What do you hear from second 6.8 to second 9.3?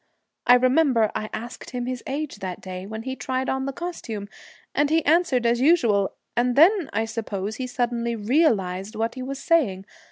I suppose, he suddenly realized what he